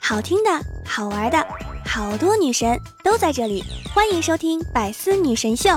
[0.00, 0.50] 好听的，
[0.86, 1.46] 好玩的，
[1.84, 5.70] 好多女神都在这里，欢迎收听《百思女神秀》。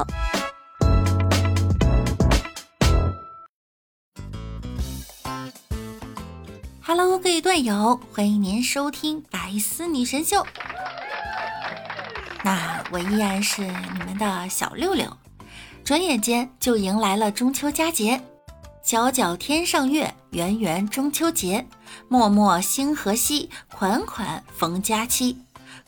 [6.81, 10.37] Hello，各位段友，欢迎您收听《百思女神秀》。
[12.43, 15.17] 那我依然是你们的小六六，
[15.83, 18.21] 转眼间就迎来了中秋佳节。
[18.89, 21.63] 皎皎天上月，圆圆中秋节。
[22.07, 25.37] 脉脉星河西，款款逢佳期。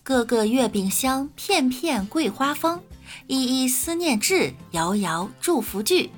[0.04, 2.80] 个个月饼香，片片桂花风。
[3.26, 6.12] 一一思念至，遥遥祝福聚。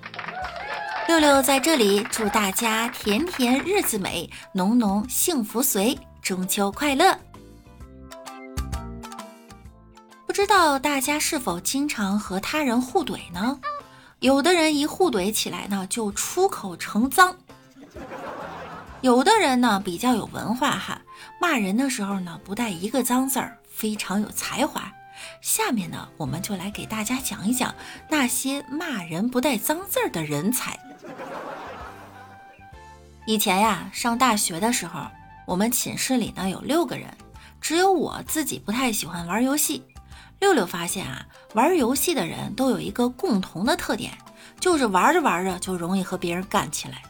[1.07, 7.17] 六六在这里祝大家甜甜日子美，浓浓幸福随，中秋快乐！
[10.27, 13.57] 不知道大家是否经常和他人互怼呢？
[14.23, 17.35] 有的人一互怼起来呢，就出口成脏；
[19.01, 21.01] 有的人呢比较有文化哈，
[21.41, 24.89] 骂人的时候呢不带一个脏字儿，非常有才华。
[25.41, 27.75] 下面呢，我们就来给大家讲一讲
[28.09, 30.79] 那些骂人不带脏字儿的人才。
[33.25, 35.01] 以前呀，上大学的时候，
[35.45, 37.09] 我们寝室里呢有六个人，
[37.59, 39.83] 只有我自己不太喜欢玩游戏。
[40.43, 44.11] 六六发现啊，玩游戏的人都有一个共同的特点，
[44.59, 47.01] 就是玩着玩着就容易和别人干起来。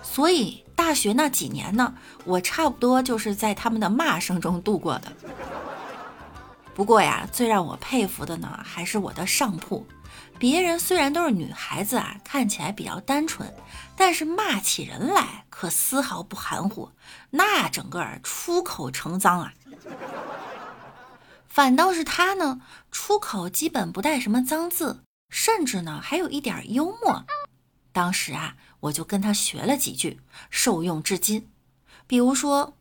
[0.00, 1.92] 所以大学那几年呢，
[2.24, 5.12] 我差不多就是在他们的骂声中度过的。
[6.76, 9.84] 不过呀，最让我佩服的呢，还是我的上铺。
[10.38, 13.52] 别人虽然都是女孩子啊，看起来比较单纯，
[13.96, 16.88] 但是骂起人来可丝毫不含糊，
[17.30, 19.52] 那整个出口成脏啊。
[21.50, 22.60] 反倒是他呢，
[22.92, 27.24] 出口基本不带什么脏字，甚至呢还有一点幽默。
[27.92, 31.50] 当时啊，我就跟他学了几句，受用至今。
[32.06, 32.76] 比如说，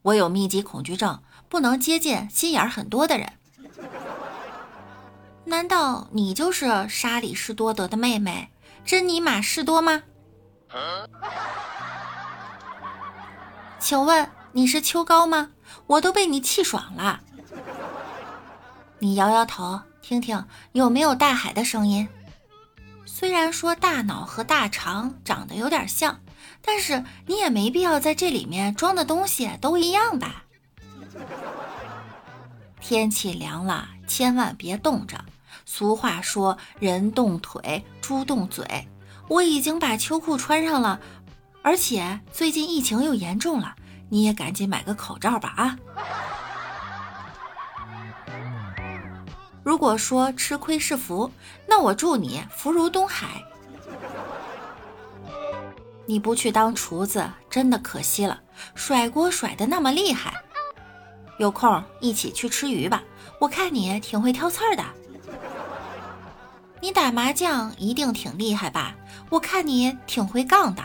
[0.00, 3.34] 我有密集恐惧症，不能接近心眼很多的人。
[5.44, 8.50] 难道你就是沙里士多德的妹妹
[8.84, 10.04] 珍妮玛士多吗？
[13.78, 15.52] 请问你是秋高吗？
[15.86, 17.20] 我都被你气爽了。
[18.98, 22.08] 你摇摇头，听听有没有大海的声音。
[23.04, 26.20] 虽然说大脑和大肠长得有点像，
[26.62, 30.44] 但是你也没必要在这里面装的东西都一样吧。
[32.80, 35.24] 天气凉了，千万别冻着。
[35.64, 38.86] 俗话说人冻腿，猪冻嘴。
[39.28, 41.00] 我已经把秋裤穿上了，
[41.62, 43.74] 而且最近疫情又严重了，
[44.08, 45.78] 你也赶紧买个口罩吧啊！
[49.66, 51.28] 如果说吃亏是福，
[51.66, 53.42] 那我祝你福如东海。
[56.06, 58.40] 你不去当厨子，真的可惜了，
[58.76, 60.32] 甩锅甩的那么厉害。
[61.40, 63.02] 有空一起去吃鱼吧，
[63.40, 64.84] 我看你挺会挑刺儿的。
[66.80, 68.94] 你打麻将一定挺厉害吧，
[69.30, 70.84] 我看你挺会杠的。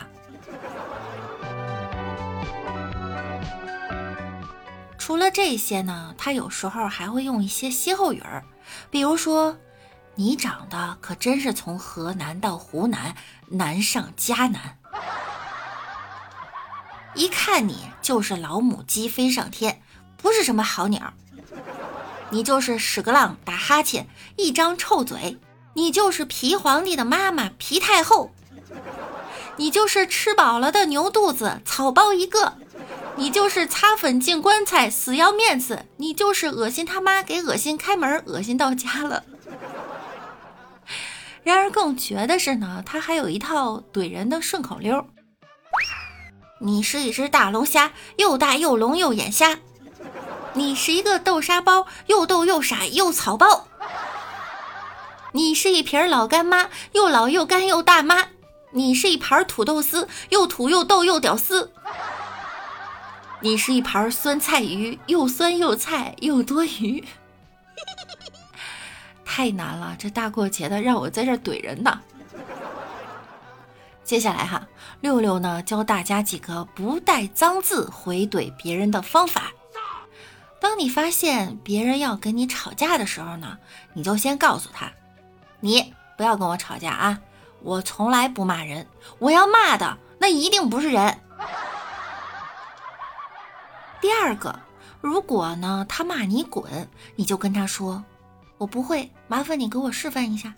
[4.97, 8.43] 除了这些呢，他有时候还会用一些歇后语儿。
[8.89, 9.57] 比如说，
[10.15, 13.15] 你长得可真是从河南到湖南，
[13.47, 14.77] 难上加难。
[17.13, 19.81] 一看你就是老母鸡飞上天，
[20.17, 21.13] 不是什么好鸟。
[22.29, 25.37] 你就是屎壳郎打哈欠，一张臭嘴。
[25.73, 28.31] 你就是皮皇帝的妈妈皮太后。
[29.57, 32.57] 你就是吃饱了的牛肚子草包一个。
[33.17, 35.85] 你就是擦粉进棺材，死要面子。
[35.97, 39.23] 你就是恶心他妈给恶心开门，恶心到家了。
[41.43, 45.05] 然而更绝的是呢，他还有一套怼人的顺口溜。
[46.59, 49.59] 你是一只大龙虾，又大又聋又眼瞎。
[50.53, 53.67] 你是一个豆沙包，又逗又傻又草包。
[55.33, 58.27] 你是一瓶老干妈，又老又干又大妈。
[58.71, 61.71] 你是一盘土豆丝，又土又逗又屌丝。
[63.43, 67.03] 你是一盘酸菜鱼，又酸又菜又多余，
[69.25, 69.95] 太难了！
[69.97, 71.99] 这大过节的让我在这怼人呢。
[74.03, 74.67] 接下来哈，
[74.99, 79.51] 六六呢教大家几个不带脏字回怼别人的方法。
[80.59, 83.57] 当你发现别人要跟你吵架的时候呢，
[83.93, 84.91] 你就先告诉他
[85.61, 87.19] ：“你不要跟我吵架啊！
[87.63, 88.85] 我从来不骂人，
[89.17, 91.17] 我要骂的那一定不是人。”
[94.01, 94.59] 第二个，
[94.99, 98.03] 如果呢他骂你滚，你就跟他说
[98.57, 100.53] ：“我不会，麻烦你给我示范一下。”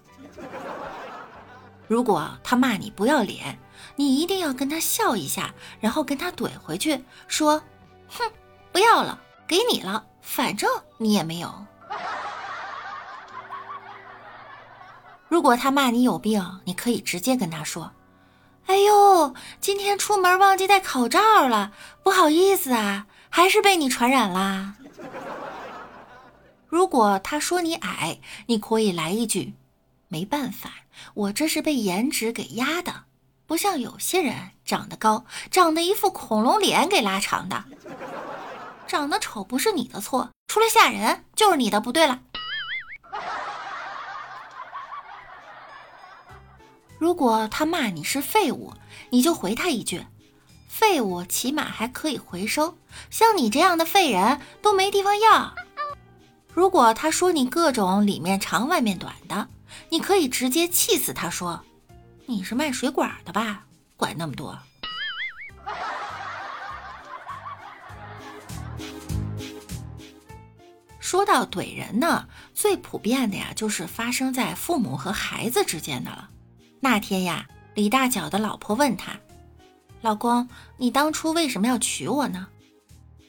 [1.88, 3.60] 如果他骂你不要脸，
[3.98, 7.62] 你一定要跟他笑一下，然后跟他怼回去，说
[8.08, 8.32] ：“哼，
[8.72, 11.54] 不要了，给你了，反正你也没有。”
[15.28, 17.92] 如果他骂你有病，你可以直接跟他说
[18.68, 24.76] ：“哎呦，今天出门忘记戴口罩了，不好意思啊，还是被你传染啦。”
[26.70, 29.56] 如果他说你矮，你可以来一句
[30.08, 30.70] ：“没办法，
[31.16, 33.06] 我这是被颜值给压的，
[33.48, 37.66] 不像有些人长得高，长得一副恐龙脸给拉长的。
[38.86, 42.22] 长得丑不是你的错，除了吓人就是你的不对了。”
[47.00, 48.74] 如果他骂你是废物，
[49.10, 50.06] 你就回他一句
[50.76, 52.80] ：“废物起码还可以回收，
[53.12, 55.54] 像你这样的废人都没地方要。”
[56.52, 59.48] 如果他说你各种里面长外面短的，
[59.90, 61.64] 你可以直接气死他，说
[62.26, 63.66] ：“你是卖水管的吧？
[63.96, 64.58] 管那么多。
[71.00, 76.32] ”说到怼人呢，最普遍的呀，就是发生在父母和孩子之间的了。
[76.80, 79.12] 那天呀，李大脚的老婆问他
[80.04, 82.48] ：“老公，你当初为什么要娶我呢？”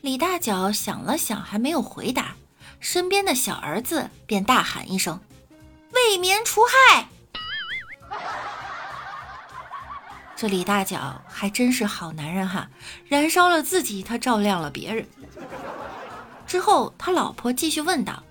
[0.02, 2.34] 李大脚想了想，还没有回答。
[2.80, 5.20] 身边的小儿子便大喊一声
[5.94, 6.60] ：“为民除
[6.90, 7.06] 害！”
[10.36, 12.68] 这李大脚还真是好男人哈，
[13.06, 15.06] 燃烧了自己，他照亮了别人。
[16.44, 18.24] 之后，他老婆继续问道：“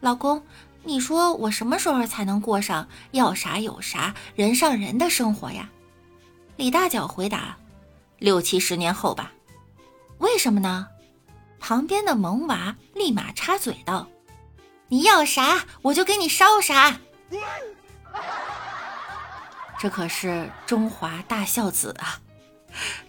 [0.00, 0.42] 老公，
[0.84, 5.68] 你说我什么时候才能过上要啥有啥、人上人的生活呀？”
[6.56, 7.56] 李大脚回答
[8.22, 9.32] ：“六七十年后吧。”
[10.18, 10.88] 为什么呢？
[11.60, 14.08] 旁边的萌娃立马插嘴道
[14.88, 16.98] ：“你要啥，我就给你烧啥。”
[19.78, 22.20] 这可是中华大孝子啊！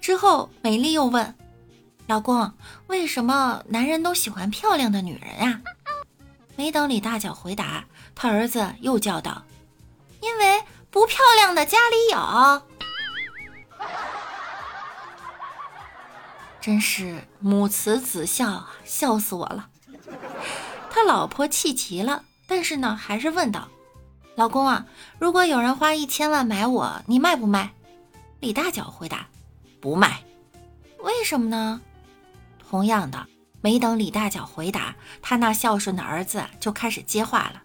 [0.01, 1.35] 之后，美丽又问
[2.07, 2.51] ：“老公，
[2.87, 5.61] 为什么男人都喜欢漂亮的女人呀？”
[6.55, 7.85] 没等李大脚回答，
[8.15, 9.43] 他儿子又叫道
[10.21, 12.61] ：“因为不漂亮的家里有。”
[16.63, 19.67] 真是母慈子孝，笑死我了。
[20.89, 23.67] 他老婆气急了，但是呢，还是问道
[24.35, 24.85] ：“老公啊，
[25.19, 27.73] 如果有人花一千万买我，你卖不卖？”
[28.39, 29.27] 李大脚回答
[29.81, 30.23] ：“不卖。”
[31.03, 31.81] 为什么呢？
[32.69, 33.27] 同样的，
[33.59, 37.63] 没等李大脚回答，他那孝顺的儿子就开始接话了：“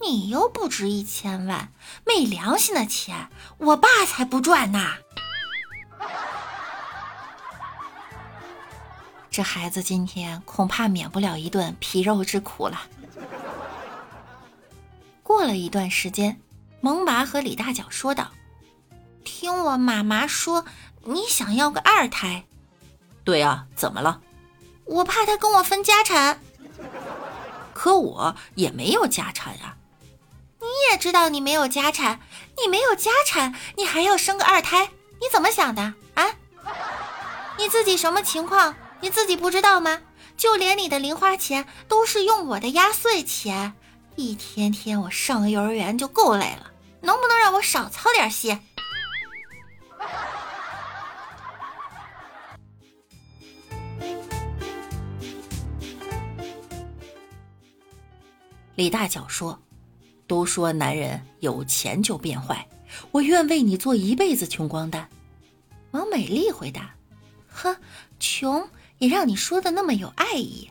[0.00, 1.70] 你又不值一千万，
[2.06, 4.94] 没良心的钱，我爸才不赚呢。”
[9.30, 12.80] 这孩子今天恐怕免不了一顿皮肉之苦了。
[15.22, 16.40] 过了一段时间，
[16.80, 18.32] 萌娃和李大脚说道
[19.22, 20.64] ：“听我妈妈说，
[21.04, 22.44] 你想要个二胎。
[23.22, 24.20] ”“对啊，怎么了
[24.84, 26.40] ？”“我怕他跟我分家产。
[27.72, 29.76] ”“可我也没有家产呀。
[30.58, 32.20] ”“你也知道你没有家产，
[32.60, 34.90] 你没有家产，你还要生个二胎？
[35.20, 36.26] 你怎么想的啊？
[37.56, 40.00] 你自己什么情况？”你自己不知道吗？
[40.36, 43.74] 就连你的零花钱都是用我的压岁钱，
[44.16, 46.70] 一天天我上幼儿园就够累了，
[47.02, 48.58] 能不能让我少操点心？
[58.76, 59.60] 李大脚说
[60.26, 62.66] ：“都说男人有钱就变坏，
[63.10, 65.06] 我愿为你做一辈子穷光蛋。”
[65.92, 66.94] 王美丽回答
[67.46, 67.76] ：“哼，
[68.18, 68.66] 穷。”
[69.00, 70.70] 也让你说的那么有爱意。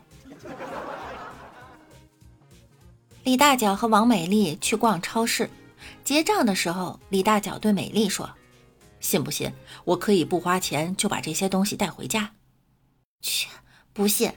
[3.24, 5.50] 李大脚和王美丽去逛超市，
[6.04, 8.30] 结账的时候，李大脚对美丽说
[9.00, 9.52] ：“信不信
[9.84, 12.32] 我可以不花钱就把这些东西带回家？”
[13.20, 13.48] 切，
[13.92, 14.32] 不信，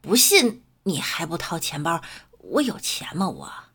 [0.00, 2.02] 不信你还不掏钱包？
[2.38, 3.28] 我有钱吗？
[3.28, 3.65] 我。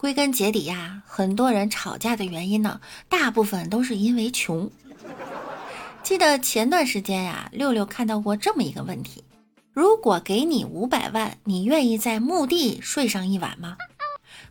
[0.00, 4.70] 归根结底呀，很多人吵架的原因呢，大部分都是因为穷。
[6.04, 9.24] 记得前段时间呀，六六看到过这么一个问题：
[9.72, 13.76] 如果给你五百万，你愿意在墓地睡上一晚吗？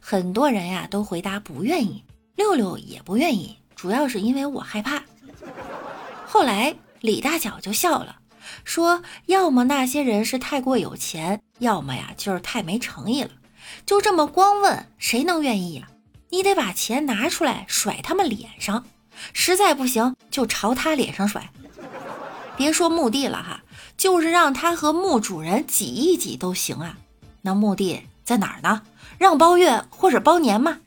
[0.01, 2.03] 很多人呀都回答不愿意，
[2.35, 5.01] 六六也不愿意，主要是因为我害怕。
[6.25, 8.17] 后来李大脚就笑了，
[8.65, 13.29] 说：要么那些人是太过有钱，要么呀就是太没诚意了。
[13.85, 15.87] 就这么光问，谁能愿意呀？
[16.29, 18.85] 你得把钱拿出来甩他们脸上，
[19.33, 21.49] 实在不行就朝他脸上甩。
[22.57, 23.61] 别说墓地了哈，
[23.95, 26.97] 就是让他和墓主人挤一挤都行啊。
[27.41, 28.81] 那墓地在哪儿呢？
[29.17, 30.79] 让包月或者包年吗？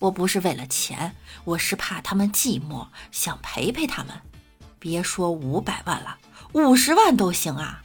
[0.00, 4.20] 我不是为了钱，我是怕他们寂寞，想陪陪他们。
[4.78, 6.18] 别说五百万了，
[6.52, 7.82] 五十万都行啊！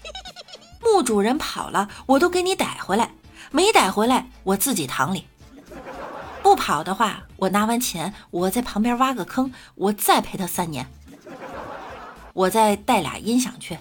[0.81, 3.09] 墓主人跑了，我都给你逮回来；
[3.51, 5.25] 没逮回来，我自己躺里。
[6.41, 10.87] 不跑的话，我拿完钱，我在旁边挖个坑，我再陪他三年。
[12.33, 13.77] 我再带俩音响去，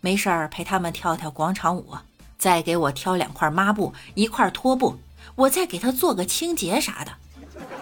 [0.00, 1.96] 没事儿陪他们跳跳广场舞，
[2.36, 4.98] 再给我挑两块抹布，一块拖布，
[5.36, 7.12] 我再给他做个清洁啥的。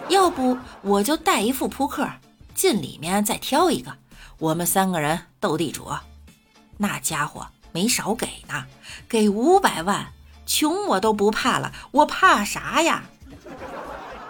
[0.09, 2.07] 要不我就带一副扑克，
[2.53, 3.95] 进里面再挑一个。
[4.37, 5.89] 我们三个人斗地主，
[6.77, 8.65] 那家伙没少给呢，
[9.07, 10.13] 给五百万，
[10.45, 13.03] 穷我都不怕了，我怕啥呀？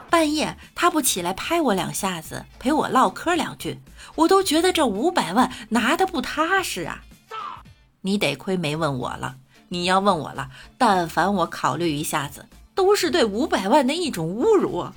[0.10, 3.80] 半夜他不起来拍我两下子，陪我唠嗑两句，
[4.16, 7.04] 我都觉得这五百万拿的不踏实啊！
[8.02, 9.36] 你得亏没问我了，
[9.68, 14.88] 你要问我了，但凡我考虑一下子，都是对五百万的一种侮辱。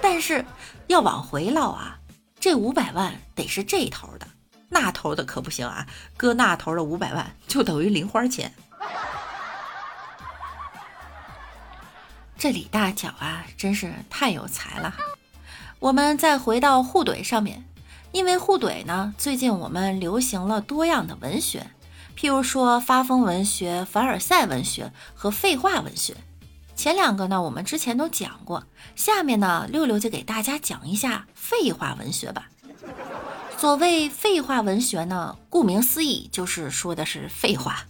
[0.00, 0.44] 但是
[0.88, 1.98] 要往回唠啊。
[2.38, 4.26] 这五百万得是这头的，
[4.68, 5.86] 那头的可不行啊！
[6.16, 8.52] 搁那头的五百万就等于零花钱。
[12.38, 14.94] 这李大脚啊，真是太有才了。
[15.78, 17.64] 我们再回到互怼上面，
[18.12, 21.70] 因为互怼呢，最近我们流行了多样的文学，
[22.16, 26.16] 譬如说发疯文学、凡尔赛文学和废话文学。
[26.74, 28.64] 前两个呢，我们之前都讲过。
[28.94, 32.50] 下面呢，六六就给大家讲一下废话文学吧。
[33.58, 37.86] 所谓废话文学呢，顾名思义，就是说的是废话，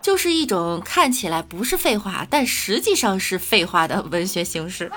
[0.00, 4.90] 就是一种看起来不是废话，但实际上是废话的文学形式。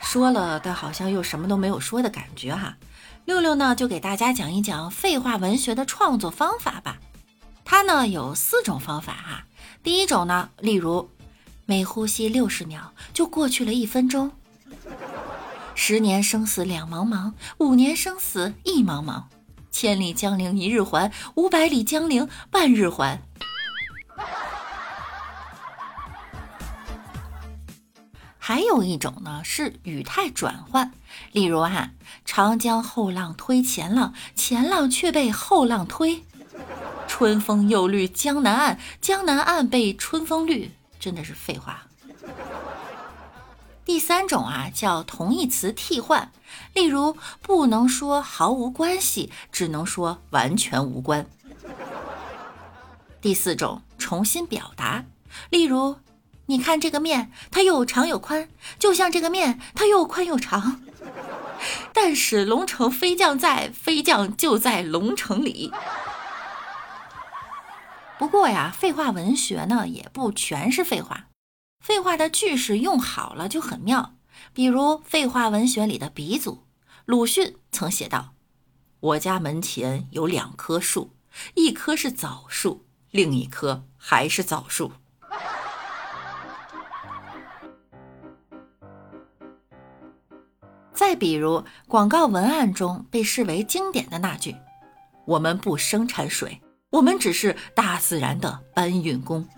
[0.00, 2.76] 说了，但好像又什么都没有说的感觉哈。
[3.24, 6.98] 六六呢，就给大家讲一讲废话文学的创作方法吧。
[7.64, 9.44] 它呢有四种方法哈。
[9.82, 11.08] 第一种呢，例如，
[11.64, 14.30] 每呼吸六十秒就过去了一分钟。
[15.74, 19.24] 十年生死两茫茫，五年生死一茫茫，
[19.70, 23.22] 千里江陵一日还，五百里江陵半日还。
[28.38, 30.92] 还有一种呢是语态转换，
[31.32, 31.90] 例如啊，
[32.24, 36.24] 长江后浪推前浪，前浪却被后浪推。
[37.08, 41.89] 春风又绿江南岸，江南岸被春风绿，真的是废话。
[43.90, 46.30] 第三种啊，叫同义词替换，
[46.74, 51.26] 例如不能说毫无关系，只能说完全无关。
[53.20, 55.04] 第四种，重新表达，
[55.50, 55.96] 例如
[56.46, 60.80] 你看这个面，它又长又宽，就像这个面，它又宽又长。
[61.92, 65.72] 但使龙城飞将在，飞将就在龙城里。
[68.20, 71.24] 不过呀，废话文学呢也不全是废话，
[71.80, 74.14] 废话的句式用好了就很妙。
[74.52, 76.64] 比如废话文学里的鼻祖
[77.04, 78.34] 鲁迅曾写道
[79.00, 81.14] ：“我家门前有两棵树，
[81.54, 84.92] 一棵是枣树，另一棵还是枣树。”
[90.92, 94.54] 再比如广告文案中被视为经典的那句
[95.26, 96.60] ：“我们不生产水。”
[96.90, 99.48] 我们只是大自然的搬运工。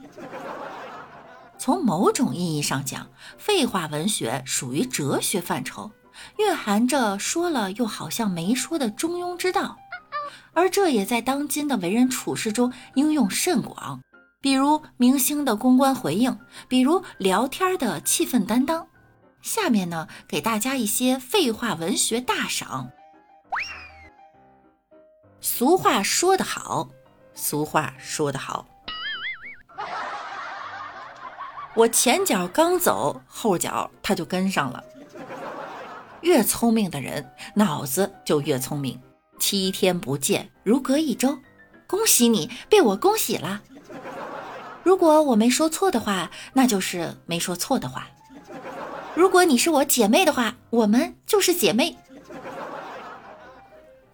[1.62, 3.06] 从某种意义上讲，
[3.38, 5.92] 废话文学属于哲学范畴，
[6.38, 9.76] 蕴含着说了又好像没说的中庸之道，
[10.54, 14.02] 而这也在当今的为人处事中应用甚广。
[14.40, 18.88] 比如明星的公关回应，比如聊天的气氛担当。
[19.40, 22.90] 下面呢，给大家一些废话文学大赏。
[25.40, 26.88] 俗话说得好。
[27.34, 28.66] 俗话说得好，
[31.74, 34.82] 我前脚刚走，后脚他就跟上了。
[36.20, 39.00] 越聪明的人，脑子就越聪明。
[39.38, 41.38] 七天不见，如隔一周。
[41.86, 43.62] 恭喜你，被我恭喜了。
[44.82, 48.08] 如果我没说错的话，那就是没说错的话。
[49.14, 51.96] 如果你是我姐妹的话，我们就是姐妹。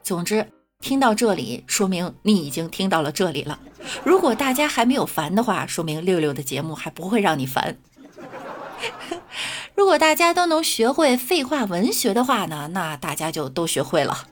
[0.03, 0.47] 总之。
[0.81, 3.59] 听到这里，说明你已经听到了这里了。
[4.05, 7.79] 如果大家还没有烦的话，说明六六的节目还不会让你烦。
[9.75, 14.27] 如果大家都能学会废话文学的话呢，那大家就都学会了。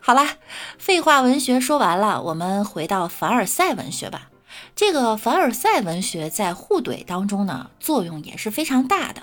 [0.00, 0.36] 好啦，
[0.78, 4.30] 废话文学说完了，我们回到凡尔赛文学吧。
[4.76, 9.22] 这个凡尔赛文学在互怼当中呢，作用也是非常大的。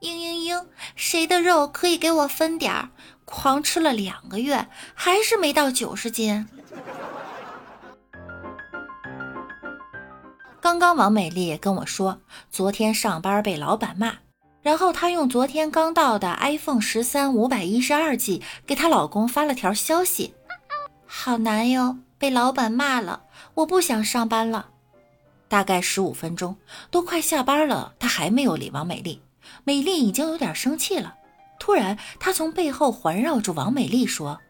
[0.00, 2.90] 嘤嘤嘤，谁的肉可以给我分点儿？
[3.24, 6.46] 狂吃了两个月，还是没到九十斤。
[10.66, 12.20] 刚刚王美丽跟我说，
[12.50, 14.14] 昨天上班被老板骂，
[14.62, 20.34] 然后她用昨天刚到的 iPhone 十三五百一十二 G 给她老公发了条消息
[21.06, 23.22] ：“好难哟，被老板骂了，
[23.54, 24.70] 我不想上班了。”
[25.46, 26.56] 大概十五分钟，
[26.90, 29.22] 都快下班了，她还没有理王美丽。
[29.62, 31.14] 美丽已经有点生气了。
[31.60, 34.40] 突然，她从背后环绕住王美丽说：“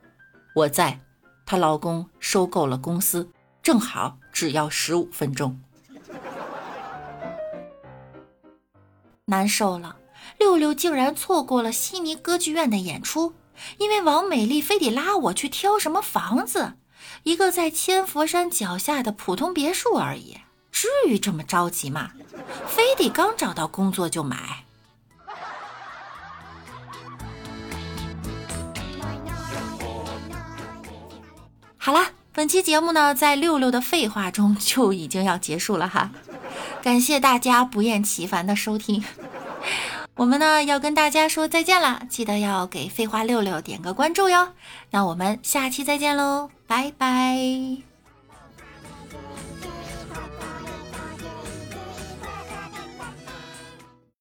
[0.56, 0.98] 我在。”
[1.44, 3.30] 她老公收购了公司，
[3.62, 5.60] 正好只要十五分钟。
[9.28, 9.96] 难受了，
[10.38, 13.34] 六六竟然错过了悉尼歌剧院的演出，
[13.78, 16.74] 因为王美丽非得拉我去挑什么房子，
[17.24, 20.38] 一个在千佛山脚下的普通别墅而已，
[20.70, 22.12] 至于这么着急吗？
[22.68, 24.64] 非得刚找到工作就买？
[31.76, 36.12] 好啦，本期节目呢，在六六的废话中就已经要结束了哈。
[36.86, 39.02] 感谢大家不厌其烦的收听，
[40.14, 44.52] 我们呢要跟大家说再见啦，记得要给废话六六点个关注哟。
[44.92, 47.95] 那我们下期再见喽，拜拜。